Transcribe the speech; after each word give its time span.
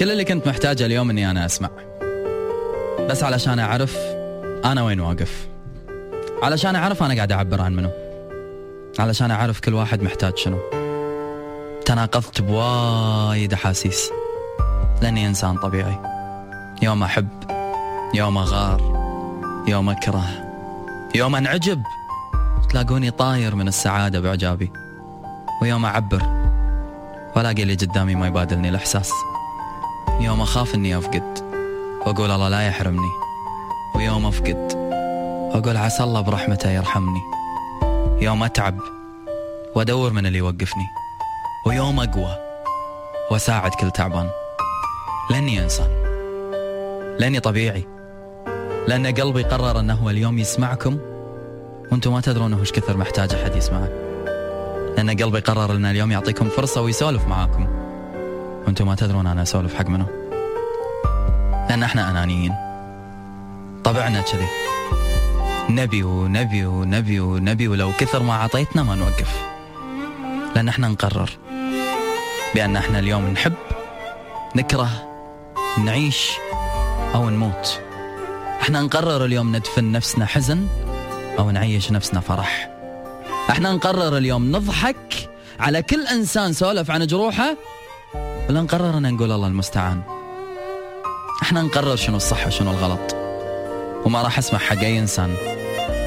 كل 0.00 0.10
اللي 0.10 0.24
كنت 0.24 0.48
محتاجه 0.48 0.86
اليوم 0.86 1.10
إني 1.10 1.30
أنا 1.30 1.46
أسمع. 1.46 1.70
بس 3.10 3.22
علشان 3.22 3.58
أعرف 3.58 3.96
أنا 4.64 4.82
وين 4.82 5.00
واقف. 5.00 5.48
علشان 6.42 6.76
أعرف 6.76 7.02
أنا 7.02 7.14
قاعد 7.14 7.32
أعبر 7.32 7.62
عن 7.62 7.76
منو. 7.76 7.90
علشان 8.98 9.30
أعرف 9.30 9.60
كل 9.60 9.74
واحد 9.74 10.02
محتاج 10.02 10.36
شنو. 10.36 10.58
تناقضت 11.86 12.40
بوايد 12.40 13.52
أحاسيس. 13.52 14.10
لأني 15.02 15.26
إنسان 15.26 15.56
طبيعي. 15.56 15.98
يوم 16.82 17.02
أحب 17.02 17.28
يوم 18.14 18.38
أغار 18.38 18.80
يوم 19.68 19.90
أكره 19.90 20.24
يوم 21.14 21.36
أنعجب 21.36 21.82
تلاقوني 22.70 23.10
طاير 23.10 23.54
من 23.54 23.68
السعادة 23.68 24.20
بإعجابي. 24.20 24.72
ويوم 25.62 25.84
أعبر 25.84 26.22
وألاقي 27.36 27.62
اللي 27.62 27.74
قدامي 27.74 28.14
ما 28.14 28.26
يبادلني 28.26 28.68
الإحساس. 28.68 29.12
يوم 30.20 30.40
أخاف 30.40 30.74
إني 30.74 30.98
أفقد 30.98 31.38
وأقول 32.06 32.30
الله 32.30 32.48
لا 32.48 32.66
يحرمني. 32.66 33.10
ويوم 33.94 34.26
أفقد 34.26 34.72
وأقول 35.54 35.76
عسى 35.76 36.02
الله 36.02 36.20
برحمته 36.20 36.70
يرحمني. 36.70 37.20
يوم 38.20 38.42
أتعب 38.42 38.78
وأدور 39.74 40.12
من 40.12 40.26
اللي 40.26 40.38
يوقفني. 40.38 40.86
ويوم 41.66 42.00
أقوى 42.00 42.36
وأساعد 43.30 43.74
كل 43.74 43.90
تعبان. 43.90 44.30
لاني 45.30 45.62
انسان 45.62 45.88
لاني 47.18 47.40
طبيعي. 47.40 47.88
لأن 48.88 49.06
قلبي 49.06 49.42
قرر 49.42 49.80
انه 49.80 49.94
هو 49.94 50.10
اليوم 50.10 50.38
يسمعكم. 50.38 50.98
وأنتم 51.92 52.12
ما 52.12 52.20
تدرون 52.20 52.54
وش 52.54 52.72
كثر 52.72 52.96
محتاج 52.96 53.34
أحد 53.34 53.56
يسمعه. 53.56 53.88
لأن 54.96 55.10
قلبي 55.10 55.40
قرر 55.40 55.72
أن 55.72 55.84
اليوم 55.84 56.12
يعطيكم 56.12 56.48
فرصة 56.48 56.80
ويسولف 56.80 57.26
معاكم. 57.26 57.79
وأنتم 58.66 58.86
ما 58.86 58.94
تدرون 58.94 59.26
أنا 59.26 59.42
أسولف 59.42 59.74
حق 59.74 59.88
منو. 59.88 60.06
لأن 61.70 61.82
إحنا 61.82 62.10
أنانيين. 62.10 62.54
طبعنا 63.84 64.20
كذي. 64.20 64.46
نبي 65.70 66.02
ونبي 66.02 66.66
ونبي 66.66 67.20
ونبي 67.20 67.68
ولو 67.68 67.92
كثر 67.92 68.22
ما 68.22 68.34
عطيتنا 68.34 68.82
ما 68.82 68.94
نوقف. 68.94 69.42
لأن 70.54 70.68
إحنا 70.68 70.88
نقرر 70.88 71.30
بأن 72.54 72.76
إحنا 72.76 72.98
اليوم 72.98 73.26
نحب 73.26 73.52
نكره 74.56 74.90
نعيش 75.84 76.30
أو 77.14 77.30
نموت. 77.30 77.80
إحنا 78.62 78.82
نقرر 78.82 79.24
اليوم 79.24 79.56
ندفن 79.56 79.92
نفسنا 79.92 80.26
حزن 80.26 80.66
أو 81.38 81.50
نعيش 81.50 81.92
نفسنا 81.92 82.20
فرح. 82.20 82.70
إحنا 83.50 83.72
نقرر 83.72 84.16
اليوم 84.16 84.56
نضحك 84.56 85.30
على 85.60 85.82
كل 85.82 86.06
إنسان 86.06 86.52
سولف 86.52 86.90
عن 86.90 87.06
جروحه 87.06 87.56
ولا 88.50 88.62
نقرر 88.62 88.98
أن 88.98 89.14
نقول 89.14 89.32
الله 89.32 89.46
المستعان. 89.46 90.02
إحنا 91.42 91.62
نقرر 91.62 91.96
شنو 91.96 92.16
الصح 92.16 92.46
وشنو 92.46 92.70
الغلط. 92.70 93.16
وما 94.04 94.22
راح 94.22 94.38
اسمح 94.38 94.60
حق 94.60 94.78
أي 94.78 94.98
إنسان 94.98 95.34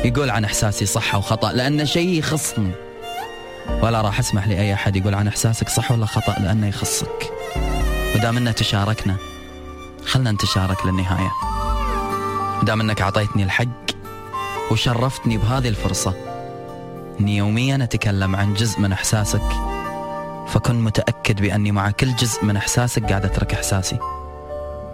يقول 0.05 0.29
عن 0.29 0.45
إحساسي 0.45 0.85
صح 0.85 1.15
أو 1.15 1.21
خطأ 1.21 1.51
لأنه 1.51 1.83
شيء 1.83 2.09
يخصني. 2.19 2.71
ولا 3.81 4.01
راح 4.01 4.19
أسمح 4.19 4.47
لأي 4.47 4.73
أحد 4.73 4.95
يقول 4.95 5.15
عن 5.15 5.27
إحساسك 5.27 5.69
صح 5.69 5.91
ولا 5.91 6.05
خطأ 6.05 6.35
لأنه 6.39 6.67
يخصك. 6.67 7.31
ودام 8.15 8.37
انه 8.37 8.51
تشاركنا 8.51 9.15
خلنا 10.05 10.31
نتشارك 10.31 10.85
للنهاية. 10.85 11.31
ودام 12.61 12.81
إنك 12.81 13.01
أعطيتني 13.01 13.43
الحق 13.43 13.85
وشرفتني 14.71 15.37
بهذه 15.37 15.67
الفرصة 15.67 16.13
إني 17.19 17.37
يوميا 17.37 17.83
أتكلم 17.83 18.35
عن 18.35 18.53
جزء 18.53 18.79
من 18.79 18.91
إحساسك. 18.91 19.72
فكن 20.47 20.81
متأكد 20.81 21.41
بأني 21.41 21.71
مع 21.71 21.91
كل 21.91 22.15
جزء 22.15 22.45
من 22.45 22.57
إحساسك 22.57 23.03
قاعد 23.03 23.25
أترك 23.25 23.53
إحساسي. 23.53 23.99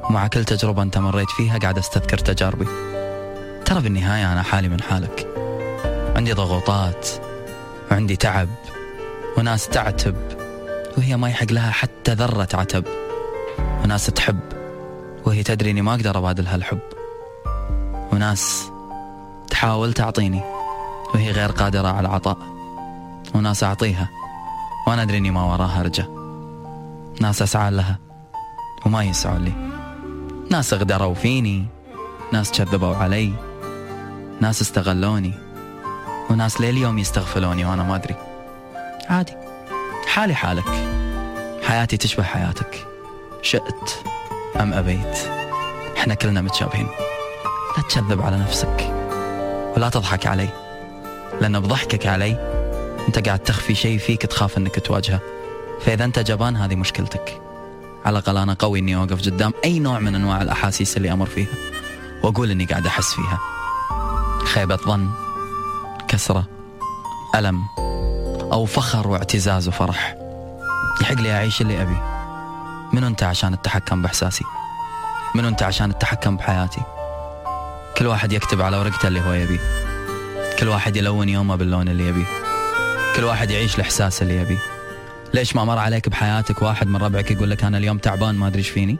ومع 0.09 0.27
كل 0.27 0.45
تجربة 0.45 0.81
أنت 0.81 0.97
مريت 0.97 1.29
فيها 1.29 1.57
قاعد 1.57 1.77
أستذكر 1.77 2.17
تجاربي. 2.17 2.67
ترى 3.65 3.81
بالنهاية 3.81 4.33
أنا 4.33 4.43
حالي 4.43 4.69
من 4.69 4.81
حالك. 4.81 5.27
عندي 6.15 6.33
ضغوطات 6.33 7.09
وعندي 7.91 8.15
تعب 8.15 8.49
وناس 9.37 9.67
تعتب 9.67 10.15
وهي 10.97 11.17
ما 11.17 11.29
يحق 11.29 11.51
لها 11.51 11.71
حتى 11.71 12.13
ذرة 12.13 12.47
عتب. 12.53 12.83
وناس 13.83 14.05
تحب 14.05 14.39
وهي 15.25 15.43
تدري 15.43 15.71
إني 15.71 15.81
ما 15.81 15.91
أقدر 15.91 16.17
أبادل 16.17 16.47
هالحب. 16.47 16.79
وناس 18.13 18.71
تحاول 19.49 19.93
تعطيني 19.93 20.41
وهي 21.13 21.31
غير 21.31 21.51
قادرة 21.51 21.87
على 21.87 22.07
العطاء. 22.07 22.37
وناس 23.35 23.63
أعطيها. 23.63 24.09
وأنا 24.89 25.01
أدري 25.01 25.17
إني 25.17 25.31
ما 25.31 25.43
وراها 25.43 25.81
رجع 25.81 26.03
ناس 27.21 27.41
أسعى 27.41 27.71
لها 27.71 27.99
وما 28.85 29.03
يسعوا 29.03 29.39
لي. 29.39 29.53
ناس 30.51 30.73
اغدروا 30.73 31.13
فيني 31.13 31.65
ناس 32.33 32.51
كذبوا 32.51 32.95
علي 32.95 33.33
ناس 34.41 34.61
استغلوني 34.61 35.33
وناس 36.29 36.61
لليوم 36.61 36.97
يستغفلوني 36.97 37.65
وأنا 37.65 37.83
ما 37.83 37.95
أدري. 37.95 38.15
عادي. 39.09 39.33
حالي 40.07 40.35
حالك. 40.35 40.69
حياتي 41.63 41.97
تشبه 41.97 42.23
حياتك. 42.23 42.87
شئت 43.41 43.91
أم 44.59 44.73
أبيت. 44.73 45.17
إحنا 45.97 46.13
كلنا 46.13 46.41
متشابهين. 46.41 46.87
لا 47.77 47.83
تكذب 47.89 48.21
على 48.21 48.37
نفسك. 48.37 48.93
ولا 49.75 49.89
تضحك 49.89 50.27
علي. 50.27 50.49
لأن 51.41 51.59
بضحكك 51.59 52.07
علي 52.07 52.58
أنت 53.09 53.27
قاعد 53.27 53.39
تخفي 53.39 53.75
شيء 53.75 53.97
فيك 53.97 54.21
تخاف 54.21 54.57
أنك 54.57 54.79
تواجهه. 54.79 55.19
فإذا 55.81 56.05
أنت 56.05 56.19
جبان 56.19 56.55
هذه 56.55 56.75
مشكلتك. 56.75 57.41
على 58.05 58.19
الأقل 58.19 58.37
أنا 58.37 58.53
قوي 58.53 58.79
أني 58.79 58.95
أوقف 58.95 59.21
قدام 59.21 59.53
أي 59.65 59.79
نوع 59.79 59.99
من 59.99 60.15
أنواع 60.15 60.41
الأحاسيس 60.41 60.97
اللي 60.97 61.11
أمر 61.11 61.25
فيها. 61.25 61.47
وأقول 62.23 62.51
أني 62.51 62.65
قاعد 62.65 62.85
أحس 62.85 63.13
فيها. 63.13 63.39
خيبة 64.45 64.75
ظن 64.75 65.09
كسرة 66.07 66.47
ألم 67.35 67.61
أو 68.51 68.65
فخر 68.65 69.07
واعتزاز 69.07 69.67
وفرح. 69.67 70.15
يحق 71.01 71.15
لي 71.15 71.31
أعيش 71.31 71.61
اللي 71.61 71.81
أبي. 71.81 71.97
من 72.93 73.03
أنت 73.03 73.23
عشان 73.23 73.53
التحكم 73.53 74.01
بإحساسي؟ 74.01 74.45
من 75.35 75.45
أنت 75.45 75.63
عشان 75.63 75.89
التحكم 75.89 76.37
بحياتي؟ 76.37 76.81
كل 77.97 78.07
واحد 78.07 78.33
يكتب 78.33 78.61
على 78.61 78.77
ورقته 78.77 79.07
اللي 79.07 79.21
هو 79.21 79.33
يبيه 79.33 79.59
كل 80.59 80.67
واحد 80.67 80.95
يلون 80.95 81.29
يومه 81.29 81.55
باللون 81.55 81.89
اللي 81.89 82.07
يبيه 82.07 82.48
كل 83.15 83.23
واحد 83.23 83.51
يعيش 83.51 83.75
الإحساس 83.75 84.21
اللي 84.21 84.41
يبيه. 84.41 84.59
ليش 85.33 85.55
ما 85.55 85.65
مر 85.65 85.77
عليك 85.77 86.09
بحياتك 86.09 86.61
واحد 86.61 86.87
من 86.87 86.95
ربعك 86.95 87.31
يقول 87.31 87.49
لك 87.49 87.63
أنا 87.63 87.77
اليوم 87.77 87.97
تعبان 87.97 88.35
ما 88.35 88.47
أدري 88.47 88.59
إيش 88.59 88.69
فيني؟ 88.69 88.97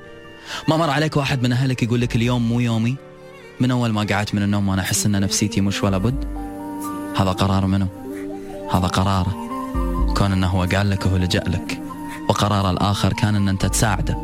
ما 0.68 0.78
مر 0.78 0.90
عليك 0.90 1.18
واحد 1.18 1.44
من 1.44 1.52
أهلك 1.52 1.84
يقول 1.84 2.02
لك 2.02 2.16
اليوم 2.16 2.50
مو 2.50 2.59
يومي؟ 2.59 2.96
من 3.59 3.72
أول 3.72 3.90
ما 3.90 4.03
قعدت 4.03 4.36
من 4.36 4.44
النوم 4.44 4.68
وأنا 4.68 4.81
أحس 4.81 5.06
أن 5.06 5.22
نفسيتي 5.22 5.62
مش 5.62 5.84
ولا 5.84 5.98
بد؟ 5.98 6.25
هذا 7.18 7.31
قرار 7.31 7.66
منه 7.66 7.88
هذا 8.74 8.88
قراره 8.88 9.50
كون 10.18 10.31
أنه 10.31 10.48
هو 10.48 10.64
قال 10.64 10.90
لك 10.90 11.06
وهو 11.06 11.18
لجأ 11.18 11.44
لك. 11.48 11.81
وقرار 12.30 12.72
الآخر 12.72 13.14
كان 13.14 13.36
أن 13.36 13.50
أنت 13.50 13.66
تساعده. 13.66 14.16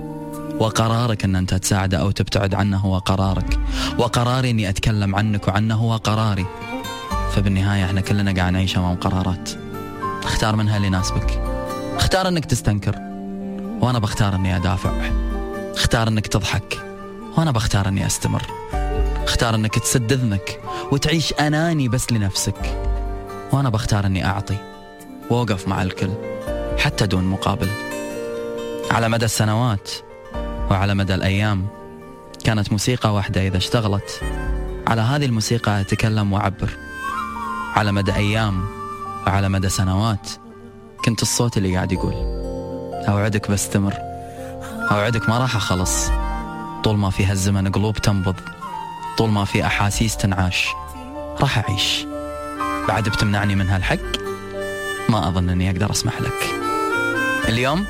وقرارك 0.59 1.23
أن 1.23 1.35
أنت 1.35 1.53
تساعده 1.53 1.97
أو 1.97 2.11
تبتعد 2.11 2.53
عنه 2.53 2.77
هو 2.77 2.97
قرارك. 2.97 3.59
وقراري 3.97 4.49
أني 4.49 4.69
أتكلم 4.69 5.15
عنك 5.15 5.47
وعنه 5.47 5.75
هو 5.75 5.95
قراري. 5.95 6.45
فبالنهاية 7.35 7.85
إحنا 7.85 8.01
كلنا 8.01 8.31
قاعد 8.31 8.53
نعيش 8.53 8.77
أمام 8.77 8.95
قرارات. 8.95 9.64
اختار 10.25 10.55
منها 10.55 10.77
اللي 10.77 10.87
يناسبك. 10.87 11.41
اختار 11.95 12.27
أنك 12.27 12.45
تستنكر 12.45 12.95
وأنا 13.81 13.99
بختار 13.99 14.35
أني 14.35 14.55
أدافع. 14.55 14.91
اختار 15.75 16.07
أنك 16.07 16.27
تضحك 16.27 16.77
وأنا 17.37 17.51
بختار 17.51 17.87
أني 17.87 18.05
أستمر. 18.05 18.41
اختار 19.23 19.55
أنك 19.55 19.79
تسد 19.79 20.11
أذنك 20.11 20.59
وتعيش 20.91 21.33
أناني 21.33 21.87
بس 21.87 22.11
لنفسك. 22.11 22.79
وأنا 23.51 23.69
بختار 23.69 24.05
أني 24.05 24.25
أعطي 24.25 24.57
وأوقف 25.29 25.67
مع 25.67 25.81
الكل 25.81 26.09
حتى 26.77 27.07
دون 27.07 27.23
مقابل. 27.23 27.69
على 28.91 29.09
مدى 29.09 29.25
السنوات 29.25 29.89
وعلى 30.71 30.95
مدى 30.95 31.15
الأيام 31.15 31.67
كانت 32.43 32.71
موسيقى 32.71 33.13
واحدة 33.13 33.47
إذا 33.47 33.57
اشتغلت. 33.57 34.21
على 34.87 35.01
هذه 35.01 35.25
الموسيقى 35.25 35.81
أتكلم 35.81 36.33
وأعبر. 36.33 36.69
على 37.75 37.91
مدى 37.91 38.13
أيام 38.13 38.74
وعلى 39.27 39.49
مدى 39.49 39.69
سنوات 39.69 40.29
كنت 41.05 41.21
الصوت 41.21 41.57
اللي 41.57 41.75
قاعد 41.75 41.91
يقول 41.91 42.13
أوعدك 43.07 43.51
بستمر 43.51 43.93
أوعدك 44.91 45.29
ما 45.29 45.37
راح 45.37 45.55
أخلص. 45.55 46.09
طول 46.83 46.97
ما 46.97 47.09
في 47.09 47.25
هالزمن 47.25 47.71
قلوب 47.71 47.97
تنبض 47.97 48.35
طول 49.17 49.29
ما 49.29 49.45
في 49.45 49.65
أحاسيس 49.65 50.17
تنعاش 50.17 50.67
راح 51.41 51.57
أعيش. 51.57 52.05
بعد 52.87 53.09
بتمنعني 53.09 53.55
من 53.55 53.69
هالحق 53.69 53.97
ما 55.09 55.27
أظن 55.27 55.49
أني 55.49 55.69
أقدر 55.69 55.91
أسمح 55.91 56.21
لك. 56.21 56.61
اليوم 57.49 57.85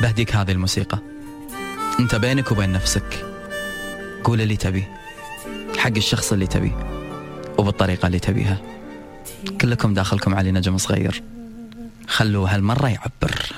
بهديك 0.00 0.36
هذه 0.36 0.52
الموسيقى. 0.52 0.98
أنت 2.00 2.14
بينك 2.14 2.52
وبين 2.52 2.72
نفسك 2.72 3.26
قول 4.24 4.40
اللي 4.40 4.56
تبيه 4.56 4.96
حق 5.78 5.92
الشخص 5.96 6.32
اللي 6.32 6.46
تبيه 6.46 6.78
وبالطريقة 7.58 8.06
اللي 8.06 8.18
تبيها. 8.18 8.77
كلكم 9.60 9.94
داخلكم 9.94 10.34
علي 10.34 10.52
نجم 10.52 10.78
صغير. 10.78 11.22
خلوه 12.08 12.54
هالمرة 12.54 12.88
يعبر. 12.88 13.52